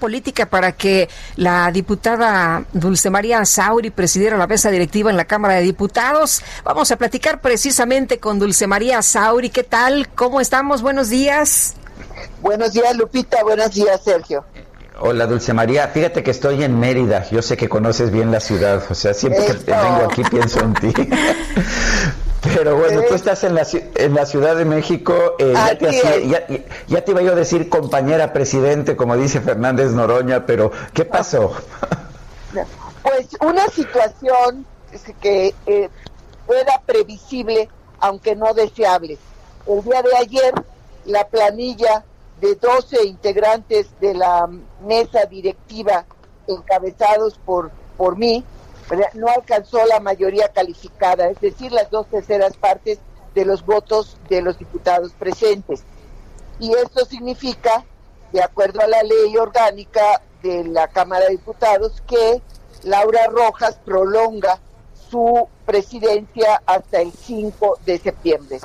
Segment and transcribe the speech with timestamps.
[0.00, 5.54] Política para que la diputada Dulce María Sauri presidiera la mesa directiva en la Cámara
[5.54, 6.42] de Diputados.
[6.64, 9.50] Vamos a platicar precisamente con Dulce María Sauri.
[9.50, 10.08] ¿Qué tal?
[10.08, 10.82] ¿Cómo estamos?
[10.82, 11.74] Buenos días.
[12.40, 13.44] Buenos días, Lupita.
[13.44, 14.44] Buenos días, Sergio.
[15.02, 15.88] Hola, Dulce María.
[15.88, 17.26] Fíjate que estoy en Mérida.
[17.30, 18.82] Yo sé que conoces bien la ciudad.
[18.90, 20.92] O sea, siempre que vengo aquí pienso en ti.
[22.42, 26.28] Pero bueno, tú estás en la, en la Ciudad de México, eh, ya, te
[26.88, 31.52] ya, te iba yo a decir compañera presidente, como dice Fernández Noroña, pero ¿qué pasó?
[33.02, 34.64] Pues una situación
[35.20, 35.88] que eh,
[36.48, 39.18] era previsible, aunque no deseable.
[39.66, 40.54] El día de ayer,
[41.04, 42.04] la planilla
[42.40, 44.48] de 12 integrantes de la
[44.86, 46.06] mesa directiva
[46.46, 48.44] encabezados por, por mí,
[49.14, 52.98] no alcanzó la mayoría calificada, es decir, las dos terceras partes
[53.34, 55.84] de los votos de los diputados presentes.
[56.58, 57.84] Y esto significa,
[58.32, 62.42] de acuerdo a la ley orgánica de la Cámara de Diputados, que
[62.82, 64.58] Laura Rojas prolonga
[65.10, 68.60] su presidencia hasta el 5 de septiembre.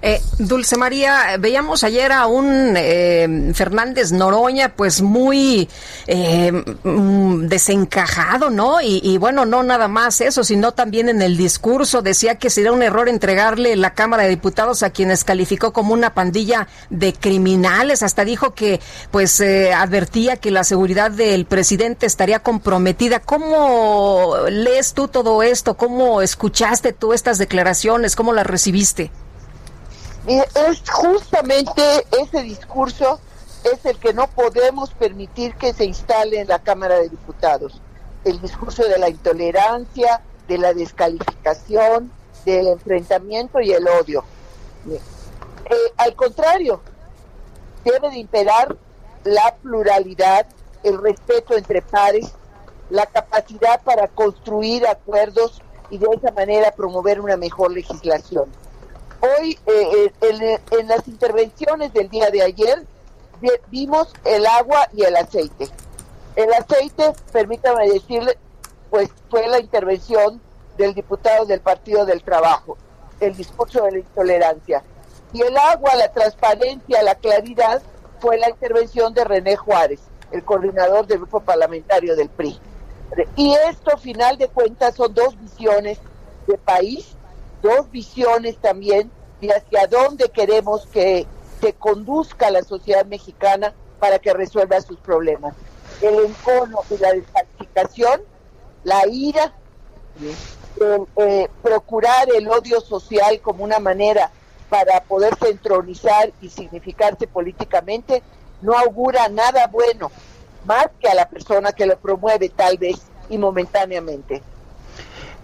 [0.00, 5.68] Eh, Dulce María, veíamos ayer a un eh, Fernández Noroña, pues muy
[6.06, 8.80] eh, mm, desencajado, ¿no?
[8.80, 12.82] Y, bueno, no nada más eso, sino también en el discurso decía que sería un
[12.82, 18.02] error entregarle la Cámara de Diputados a quienes calificó como una pandilla de criminales.
[18.02, 18.80] Hasta dijo que,
[19.10, 23.20] pues, advertía que la seguridad del presidente estaría comprometida.
[23.20, 25.76] ¿Cómo lees tú todo esto?
[25.76, 28.14] ¿Cómo escuchaste tú estas declaraciones?
[28.14, 29.10] ¿Cómo las recibiste?
[30.28, 31.82] Es justamente
[32.20, 33.18] ese discurso
[33.64, 37.80] es el que no podemos permitir que se instale en la Cámara de Diputados.
[38.24, 42.12] El discurso de la intolerancia, de la descalificación,
[42.44, 44.24] del enfrentamiento y el odio.
[44.90, 46.80] Eh, al contrario,
[47.84, 48.76] debe de imperar
[49.24, 50.46] la pluralidad,
[50.82, 52.32] el respeto entre pares,
[52.90, 58.48] la capacidad para construir acuerdos y de esa manera promover una mejor legislación.
[59.20, 62.84] Hoy, eh, eh, en, las intervenciones del día de ayer,
[63.68, 65.68] vimos el agua y el aceite.
[66.36, 68.38] El aceite, permítame decirle,
[68.90, 70.40] pues fue la intervención
[70.76, 72.78] del diputado del Partido del Trabajo,
[73.18, 74.84] el discurso de la intolerancia.
[75.32, 77.82] Y el agua, la transparencia, la claridad,
[78.20, 80.00] fue la intervención de René Juárez,
[80.30, 82.58] el coordinador del grupo parlamentario del PRI.
[83.34, 85.98] Y esto, final de cuentas, son dos visiones
[86.46, 87.16] de país
[87.62, 89.10] dos visiones también
[89.40, 91.26] de hacia dónde queremos que
[91.60, 95.54] se conduzca la sociedad mexicana para que resuelva sus problemas.
[96.00, 98.22] El encono y la descalificación,
[98.84, 99.52] la ira,
[101.16, 104.30] eh, procurar el odio social como una manera
[104.68, 108.22] para poderse entronizar y significarse políticamente,
[108.60, 110.10] no augura nada bueno,
[110.64, 112.96] más que a la persona que lo promueve tal vez
[113.28, 114.42] y momentáneamente.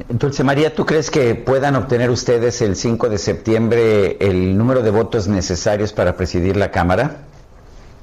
[0.08, 4.90] Dulce María, ¿tú crees que puedan obtener ustedes el 5 de septiembre el número de
[4.90, 7.18] votos necesarios para presidir la Cámara?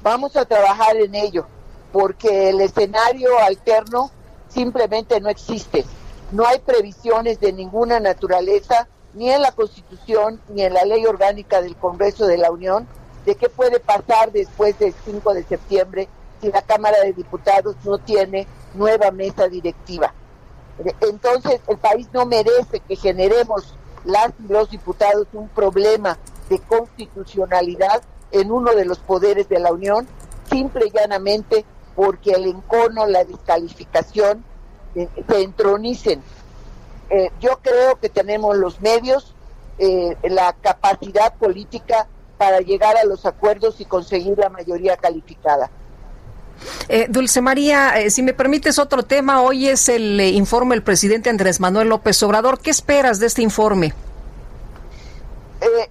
[0.02, 1.46] Vamos a trabajar en ello,
[1.92, 4.10] porque el escenario alterno
[4.48, 5.84] simplemente no existe.
[6.30, 11.60] No hay previsiones de ninguna naturaleza, ni en la Constitución, ni en la ley orgánica
[11.60, 12.88] del Congreso de la Unión,
[13.26, 16.08] de qué puede pasar después del 5 de septiembre
[16.40, 20.14] si la Cámara de Diputados no tiene nueva mesa directiva.
[21.00, 23.74] Entonces, el país no merece que generemos
[24.04, 28.02] las y los diputados un problema de constitucionalidad
[28.32, 30.08] en uno de los poderes de la Unión,
[30.50, 31.64] simple y llanamente
[31.94, 34.44] porque el encono, la descalificación
[34.94, 36.22] eh, se entronicen.
[37.10, 39.34] Eh, yo creo que tenemos los medios,
[39.78, 42.08] eh, la capacidad política
[42.38, 45.70] para llegar a los acuerdos y conseguir la mayoría calificada.
[46.88, 50.82] Eh, Dulce María, eh, si me permites otro tema, hoy es el eh, informe del
[50.82, 52.58] presidente Andrés Manuel López Obrador.
[52.58, 53.94] ¿Qué esperas de este informe?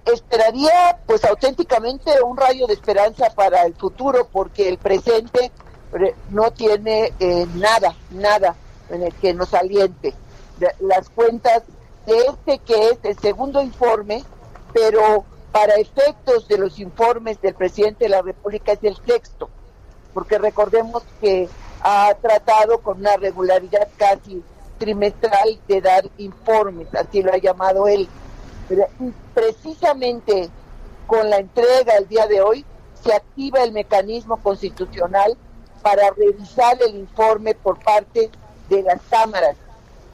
[0.04, 5.50] esperaría, pues auténticamente, un rayo de esperanza para el futuro, porque el presente
[6.28, 7.14] no tiene
[7.54, 8.54] nada, nada
[8.90, 10.12] en el que nos aliente.
[10.80, 11.62] Las cuentas
[12.06, 14.22] de este que es el segundo informe,
[14.74, 19.48] pero para efectos de los informes del presidente de la República es el sexto,
[20.14, 21.48] porque recordemos que
[21.80, 24.42] ha tratado con una regularidad casi
[24.78, 28.08] trimestral de dar informes, así lo ha llamado él.
[29.34, 30.50] precisamente
[31.06, 32.64] con la entrega el día de hoy
[33.02, 35.36] se activa el mecanismo constitucional
[35.82, 38.30] para revisar el informe por parte
[38.68, 39.56] de las cámaras.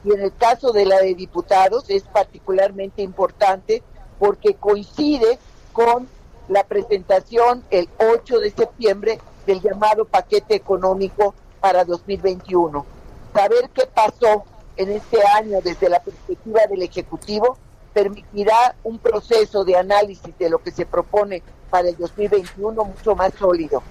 [0.03, 3.83] Y en el caso de la de diputados es particularmente importante
[4.17, 5.37] porque coincide
[5.73, 6.07] con
[6.47, 9.19] la presentación el 8 de septiembre
[9.49, 12.85] del llamado paquete económico para 2021.
[13.33, 14.43] Saber qué pasó
[14.77, 17.57] en este año desde la perspectiva del Ejecutivo
[17.91, 21.41] permitirá un proceso de análisis de lo que se propone
[21.71, 23.81] para el 2021 mucho más sólido.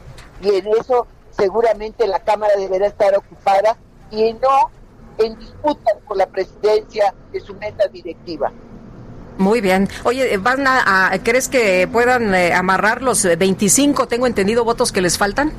[0.40, 3.76] Y en eso seguramente la Cámara deberá estar ocupada
[4.12, 4.70] y no
[5.18, 8.52] en disputa por la presidencia de su meta directiva.
[9.38, 9.88] Muy bien.
[10.02, 15.16] Oye, ¿van a, ¿crees que puedan eh, amarrar los 25, tengo entendido, votos que les
[15.16, 15.52] faltan?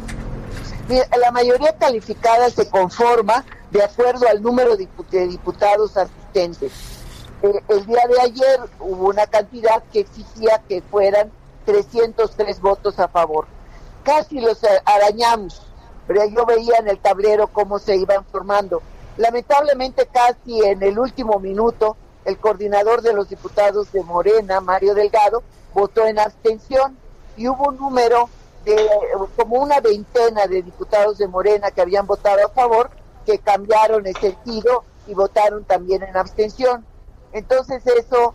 [1.18, 6.72] La mayoría calificada se conforma de acuerdo al número de diputados asistentes.
[7.42, 11.32] Eh, el día de ayer hubo una cantidad que exigía que fueran
[11.66, 13.48] 303 votos a favor.
[14.04, 15.62] Casi los arañamos,
[16.06, 18.82] pero yo veía en el tablero cómo se iban formando.
[19.16, 21.96] Lamentablemente casi en el último minuto
[22.30, 25.44] el coordinador de los diputados de Morena, Mario Delgado,
[25.74, 26.96] votó en abstención
[27.36, 28.30] y hubo un número
[28.66, 28.76] de
[29.36, 32.92] como una veintena de diputados de Morena que habían votado a favor,
[33.26, 36.86] que cambiaron el sentido y votaron también en abstención.
[37.32, 38.34] Entonces eso,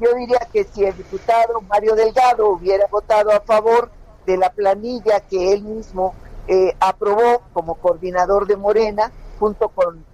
[0.00, 3.90] yo diría que si el diputado Mario Delgado hubiera votado a favor
[4.24, 6.14] de la planilla que él mismo
[6.48, 10.04] eh, aprobó como coordinador de Morena, junto con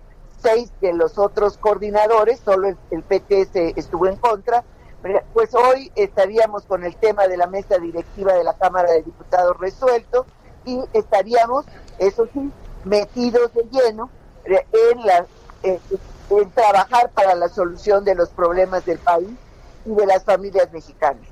[0.42, 4.64] seis de los otros coordinadores, solo el, el PT estuvo en contra,
[5.32, 9.58] pues hoy estaríamos con el tema de la mesa directiva de la Cámara de Diputados
[9.58, 10.26] resuelto
[10.64, 11.64] y estaríamos,
[11.98, 12.50] eso sí,
[12.84, 14.10] metidos de lleno
[14.44, 15.26] en, la,
[15.62, 15.80] eh,
[16.30, 19.30] en trabajar para la solución de los problemas del país
[19.86, 21.22] y de las familias mexicanas.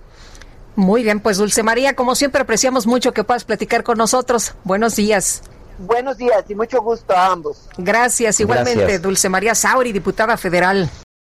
[0.75, 4.55] Muy bien, pues Dulce María, como siempre apreciamos mucho que puedas platicar con nosotros.
[4.65, 5.43] Buenos días.
[5.79, 7.69] Buenos días y mucho gusto a ambos.
[7.77, 10.91] Gracias, igualmente, Dulce María Sauri, diputada federal.